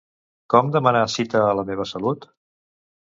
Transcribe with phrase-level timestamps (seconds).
[0.53, 2.25] Com demanar cita a La meva salut?